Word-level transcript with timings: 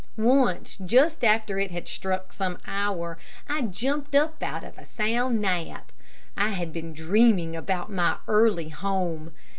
Once, 0.17 0.77
just 0.77 1.23
after 1.23 1.59
it 1.59 1.69
had 1.69 1.87
struck 1.87 2.33
some 2.33 2.57
hour, 2.65 3.19
I 3.47 3.61
jumped 3.61 4.15
up 4.15 4.41
out 4.41 4.63
of 4.63 4.75
a 4.79 4.83
sound 4.83 5.39
nap. 5.43 5.91
I 6.35 6.49
had 6.49 6.73
been 6.73 6.91
dreaming 6.91 7.55
about 7.55 7.91
my 7.91 8.17
early 8.27 8.69
home. 8.69 9.31